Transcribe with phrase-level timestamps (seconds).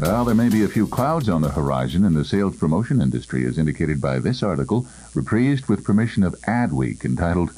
[0.00, 3.44] Well, there may be a few clouds on the horizon in the sales promotion industry,
[3.44, 7.50] as indicated by this article, reprised with permission of Adweek, entitled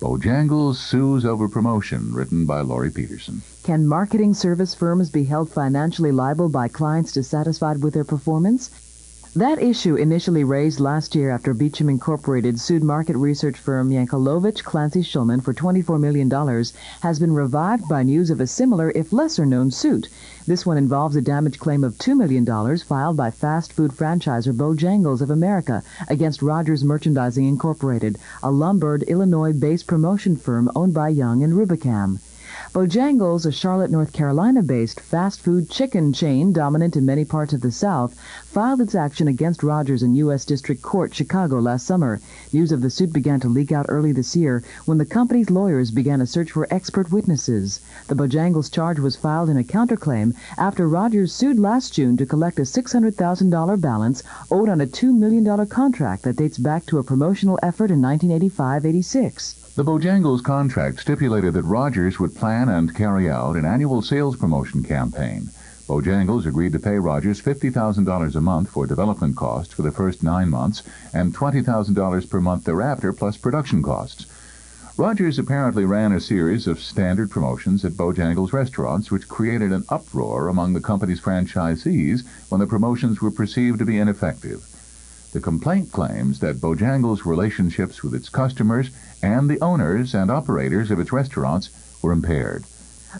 [0.00, 3.42] Bojangles Sues Over Promotion, written by Laurie Peterson.
[3.62, 8.70] Can marketing service firms be held financially liable by clients dissatisfied with their performance?
[9.36, 15.02] That issue, initially raised last year after Beecham Incorporated sued market research firm Yankelovich Clancy
[15.02, 16.30] Shulman for $24 million,
[17.00, 20.08] has been revived by news of a similar, if lesser known, suit.
[20.46, 22.46] This one involves a damage claim of $2 million
[22.78, 29.88] filed by fast food franchisor Bojangles of America against Rogers Merchandising Incorporated, a Lombard, Illinois-based
[29.88, 32.20] promotion firm owned by Young and Rubicam.
[32.74, 37.70] Bojangles, a Charlotte, North Carolina-based fast food chicken chain dominant in many parts of the
[37.70, 40.44] South, filed its action against Rogers in U.S.
[40.44, 42.20] District Court, Chicago, last summer.
[42.52, 45.92] News of the suit began to leak out early this year when the company's lawyers
[45.92, 47.78] began a search for expert witnesses.
[48.08, 52.58] The Bojangles charge was filed in a counterclaim after Rogers sued last June to collect
[52.58, 57.60] a $600,000 balance owed on a $2 million contract that dates back to a promotional
[57.62, 59.63] effort in 1985-86.
[59.76, 64.84] The Bojangles contract stipulated that Rogers would plan and carry out an annual sales promotion
[64.84, 65.50] campaign.
[65.88, 70.48] Bojangles agreed to pay Rogers $50,000 a month for development costs for the first nine
[70.48, 74.26] months and $20,000 per month thereafter plus production costs.
[74.96, 80.46] Rogers apparently ran a series of standard promotions at Bojangles restaurants which created an uproar
[80.46, 84.64] among the company's franchisees when the promotions were perceived to be ineffective.
[85.34, 88.90] The complaint claims that Bojangles' relationships with its customers
[89.20, 91.70] and the owners and operators of its restaurants
[92.02, 92.62] were impaired.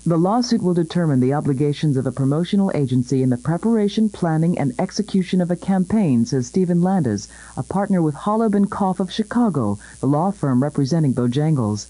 [0.07, 4.73] The lawsuit will determine the obligations of a promotional agency in the preparation, planning, and
[4.79, 7.27] execution of a campaign, says Stephen Landis,
[7.57, 11.89] a partner with Holub and Koff of Chicago, the law firm representing Bojangles.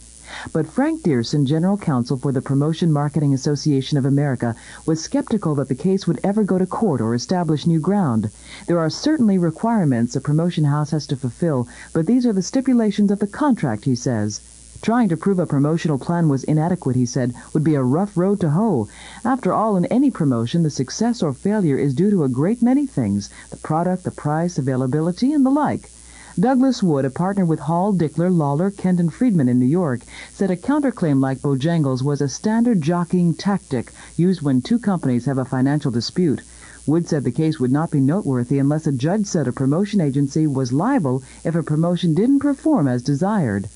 [0.52, 5.68] But Frank Dearson, general counsel for the Promotion Marketing Association of America, was skeptical that
[5.68, 8.30] the case would ever go to court or establish new ground.
[8.66, 13.10] There are certainly requirements a promotion house has to fulfill, but these are the stipulations
[13.10, 14.40] of the contract, he says.
[14.82, 18.38] Trying to prove a promotional plan was inadequate, he said, would be a rough road
[18.40, 18.86] to hoe.
[19.24, 22.86] After all, in any promotion, the success or failure is due to a great many
[22.86, 25.90] things the product, the price, availability, and the like.
[26.38, 30.00] Douglas Wood, a partner with Hall, Dickler, Lawler, Kent, and Friedman in New York,
[30.32, 35.38] said a counterclaim like Bojangles was a standard jockeying tactic used when two companies have
[35.38, 36.42] a financial dispute.
[36.88, 40.44] Wood said the case would not be noteworthy unless a judge said a promotion agency
[40.44, 43.68] was liable if a promotion didn't perform as desired.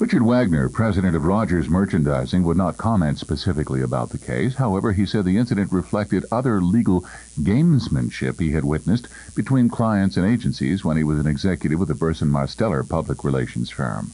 [0.00, 4.54] Richard Wagner, president of Rogers Merchandising, would not comment specifically about the case.
[4.54, 7.04] However, he said the incident reflected other legal
[7.40, 11.96] gamesmanship he had witnessed between clients and agencies when he was an executive with the
[11.96, 14.12] Burson Marsteller public relations firm.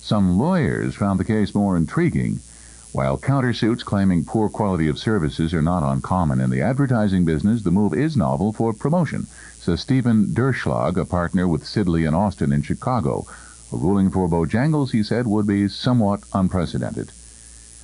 [0.00, 2.40] Some lawyers found the case more intriguing.
[2.90, 7.70] While countersuits claiming poor quality of services are not uncommon in the advertising business, the
[7.70, 12.62] move is novel for promotion, says Stephen Derschlag, a partner with Sidley and Austin in
[12.62, 13.24] Chicago.
[13.72, 17.10] A ruling for Bojangles, he said, would be somewhat unprecedented.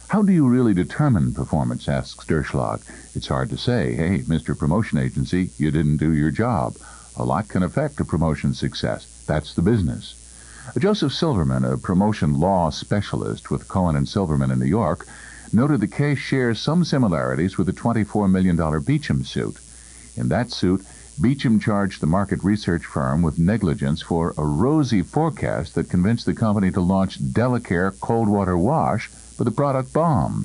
[0.08, 2.82] How do you really determine performance, asks Derschlag.
[3.14, 4.56] It's hard to say, hey, Mr.
[4.56, 6.76] Promotion Agency, you didn't do your job.
[7.16, 9.24] A lot can affect a promotion success.
[9.26, 10.14] That's the business.
[10.78, 15.06] Joseph Silverman, a promotion law specialist with Cohen and Silverman in New York,
[15.52, 19.56] noted the case shares some similarities with the $24 million Beecham suit.
[20.16, 20.84] In that suit,
[21.20, 26.34] Beecham charged the market research firm with negligence for a rosy forecast that convinced the
[26.34, 30.44] company to launch Delicare Cold Water Wash, but the product bombed.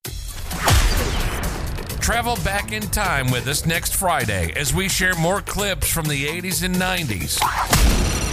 [2.02, 6.26] Travel back in time with us next Friday as we share more clips from the
[6.26, 7.40] 80s and 90s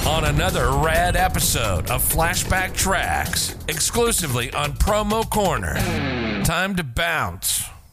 [0.06, 5.74] on another rad episode of Flashback Tracks, exclusively on Promo Corner.
[6.42, 7.69] Time to bounce.